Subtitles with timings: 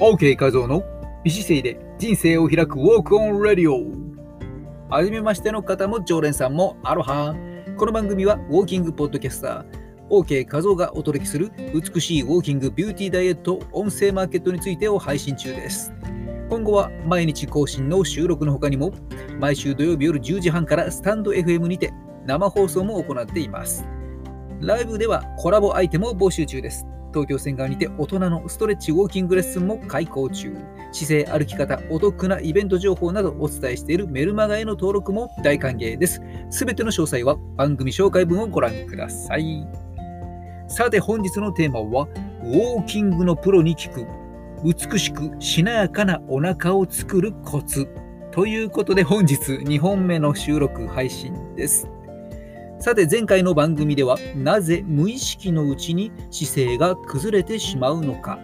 [0.00, 0.82] OK 画像の
[1.24, 3.84] 美姿勢で人生を開くウォークオンラディオ。
[4.88, 7.34] はじめましての方も常連さんもアロハ。
[7.76, 15.92] この番組はウォーキングポッドキャスター OK 画像がお届けする美しいウォーキングビューティーダイエット音声マーケットについてを配信中です。
[16.48, 18.92] 今後は毎日更新の収録の他にも
[19.38, 21.92] 毎週土曜日夜10時半からスタンド FM にて
[22.24, 23.86] 生放送も行っています。
[24.62, 26.86] ライブではコラボアイテムを募集中です。
[27.10, 30.56] 東京線側にて大人のストレッチウォーキングレッスンも開講中。
[30.92, 36.20] 姿勢、歩き方、お得なイベント情報などお伝えしているメルマガへの登録も大歓迎です。
[36.50, 39.66] すべての詳細は番組紹介文をご覧ください。
[40.68, 42.08] さて本日のテーマは、
[42.42, 44.06] ウォーキングのプロに聞く、
[44.64, 47.88] 美しくしなやかなお腹を作るコツ。
[48.30, 51.88] ということで本日2本目の収録配信です。
[52.80, 58.38] さて前回の番組ではなぜ無意識のうちに姿勢が崩れてしまうのか。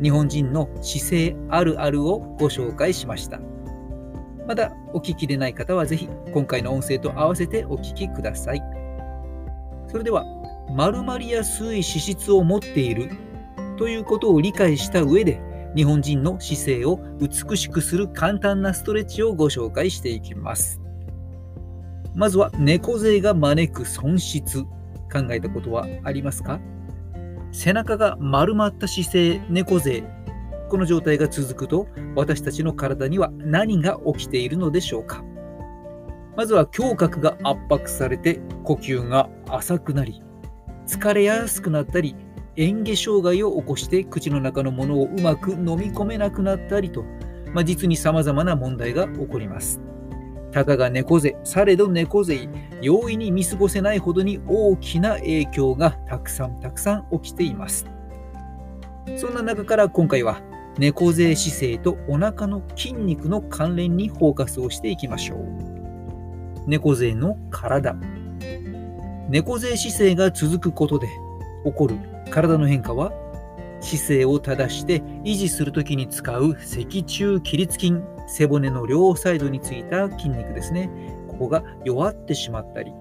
[0.00, 3.40] 日本人の姿勢あるあるをご紹介しました。
[4.46, 8.62] まだお聞きでない方はぜひ今回の音声と合わせてお聞きください。
[9.88, 10.24] それでは
[10.76, 13.10] 丸まりやすい脂質を持っている
[13.76, 15.40] ということを理解した上で
[15.74, 20.80] 日本人の姿勢を美しくする簡単なストレッチをご紹介していきます。
[22.14, 24.68] まずは猫背が招く損失考
[25.30, 26.60] えたことはありますか？
[27.52, 30.04] 背中が丸まった姿勢猫背
[30.68, 35.24] この状態が続くと私たちの体には何が起きているのでしょうか？
[36.36, 40.22] まずは胸郭が圧迫されて呼吸が浅くなり
[40.86, 42.14] 疲れやすくなったり
[42.56, 47.04] 嚥下障害を起こして口の中のものをうまく飲み込めなくなったりと、
[47.52, 49.80] まあ、実に様々な問題が起こります。
[50.52, 52.48] たかが猫背、されど猫背、
[52.82, 57.86] 容易に見過ごせないほどに大きな影響がたくさんたくさん起きています。
[59.16, 60.40] そんな中から今回は
[60.78, 65.40] 猫背姿勢とお腹の筋肉の関連にフォーカスをしていきましょう。
[66.66, 67.96] 猫背の体。
[69.28, 71.06] 猫背姿勢が続くことで
[71.64, 71.96] 起こる
[72.30, 73.12] 体の変化は
[73.80, 77.94] 姿勢を正して維持するときに使う脊柱起立筋
[78.36, 80.90] 背骨の両サイドについた筋肉ですね。
[81.28, 82.92] ここが弱ってしまったり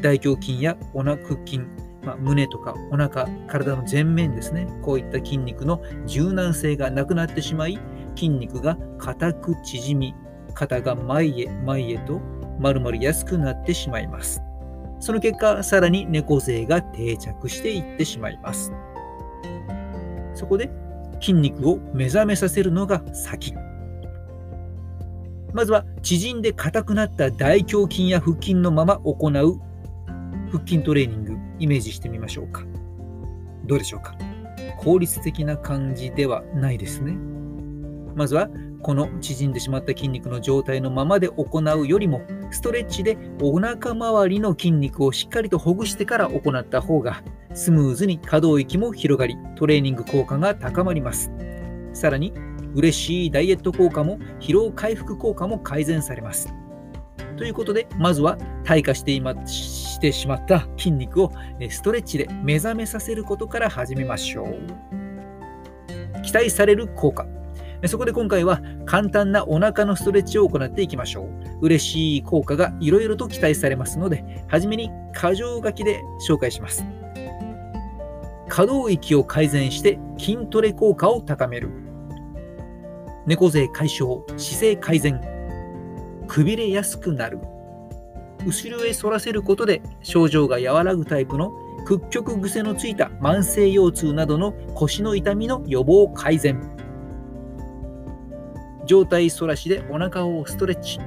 [0.00, 1.58] 大胸筋やお腹筋、
[2.02, 4.66] まあ、胸とかお腹体の前面ですね。
[4.82, 7.78] こういった筋肉の柔軟性がなくなってしまい
[8.14, 10.14] 筋肉が硬く縮み
[10.54, 12.20] 肩が前へ前へと
[12.58, 14.40] 丸まりやすくなってしまいます。
[15.00, 18.72] その結果さらに猫背が定着していってしまいます。
[20.34, 20.70] そこで
[21.20, 23.54] 筋肉を目覚めさせるのが先。
[25.56, 29.58] まずは縮んで硬くなった大胸筋や腹筋のまま行う
[30.52, 32.62] 腹筋トレーニングイメージしてみましょうか。
[33.64, 34.14] どうでしょうか？
[34.76, 37.16] 効率的な感じではないですね。
[38.14, 38.50] まずは
[38.82, 47.22] この縮んでしまった筋肉の状態のままで行うよりもストレッチでお腹周りの筋肉をしっかりとほぐしてから行った方が
[47.54, 51.30] スムーズに可動域も広がりトレーニング効果が高まります
[51.94, 52.34] さらに
[52.76, 56.54] 嬉しいダイエット効果も疲労回復効果も改善されます
[57.36, 61.32] ということでまずは退化していましてしまった筋肉を
[61.70, 67.26] ストレッチで目覚めさせることから始めましょう期待される効果
[67.84, 71.28] そこで今回は簡単なお腹のストレッチを行っていきましょう。
[71.60, 76.86] 嬉しい効果がいろいろと期待されますので、はじめに箇条書きで紹介します。
[78.48, 81.85] 可動域を改善して筋トレ効果を高める。
[83.26, 85.20] 猫背解消、姿勢改善、
[86.28, 87.40] くびれやすくなる。
[88.46, 91.52] 後ろへ反らせることで症状が和らぐタイプの
[91.84, 96.60] 屈曲癖のついた慢性腰痛などの腰の痛みの予防改善。
[98.86, 101.00] 上体反らしでお腹をストレッチ。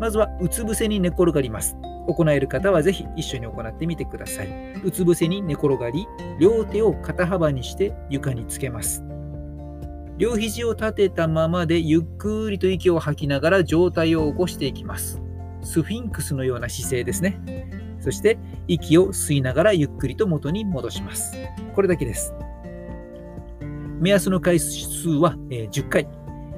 [0.00, 1.76] まずはうつ伏せに寝転がります。
[2.08, 4.48] 行える方はぜひ一緒に行ってみてください。
[4.84, 6.08] うつ伏せに寝転がり、
[6.40, 9.07] 両手を肩幅にして床につけます。
[10.18, 15.22] 両肘を立てたままでゆっくりと息を吐きながら上体を起こしていきます。
[15.62, 17.40] スフィンクスのような姿勢ですね。
[18.00, 18.36] そして
[18.66, 21.36] 息を吸いながらゆっくりと元に戻します。
[21.72, 22.34] これだけです。
[24.00, 26.08] 目安の回数は10回。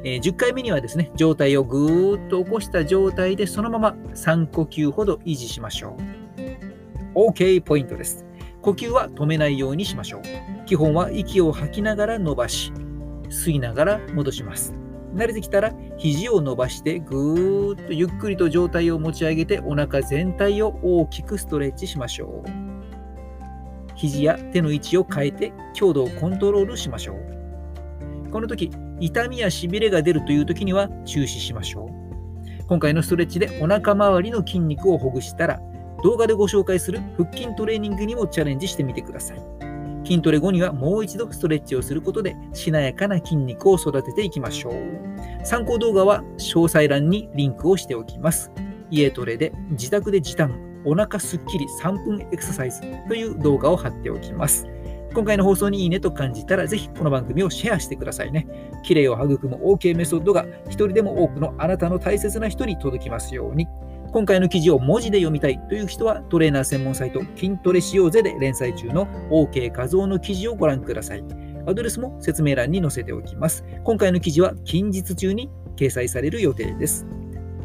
[0.05, 5.99] え、10回目にはですね、状態をぐーっと起こした状態でそのまま3呼吸ほど維持しましょ
[7.15, 7.31] う。
[7.31, 8.25] OK ポイントです。
[8.62, 10.23] 呼吸は止めないようにしましょう。
[10.65, 12.73] 基本は息を吐きながら伸ばし、
[13.31, 14.75] 吸いながら戻します。
[15.15, 22.50] 慣れてきたら肘を伸ばしてぐーっとゆっくりと状態を持ち上げてお腹全体を大きくストレッチしましょう。
[23.97, 28.31] 肘や手の位置を変えて強度をコントロールしましょう。
[28.31, 32.65] この時、痛みやしびれが出るという時には中止しましょう。
[32.69, 35.61] 今回のストレッチでお腹周りの筋肉をほぐしたら、
[36.05, 39.69] 動画でご紹介する腹筋トレーニングにもチャレンジしてみてください。
[40.11, 45.47] 筋トレ後にはもう一度ストレッチをすることでしなやかな筋肉を育てていきましょう。
[45.47, 48.51] 参考動画は詳細欄にリンクをしておきます。
[48.91, 54.67] 家トレで自宅で時短、お腹すっきり3分エクササイズという動画を貼っておきます。
[55.15, 58.49] 今回の放送にいいねと感じたら、ぜひこの番組をシェアしてくださいね。
[58.83, 63.69] 綺麗を育む OK メソッドが一人でも多くのあなたの大切な人に届きますように。
[64.12, 71.25] 今回の記事を文字で読みたいという人はトレーナー専門サイト筋トレしようぜで連載中の OK 画像の記事をご覧ください。
[71.67, 73.65] アドレスも説明欄に載せておきます。
[73.85, 77.07] 今回の記事は近日中に掲載される予定です。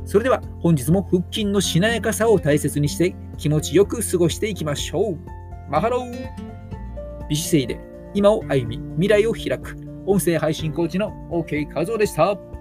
[0.05, 5.17] それでは本日も腹筋のしなやかさを大切にして気持ちよく過ごしていきましょう。
[5.67, 6.29] マハロー
[7.27, 7.79] 美姿勢で
[8.13, 9.75] 今を歩み未来を開く
[10.05, 12.54] 音声配信コーチの OK 画像でした。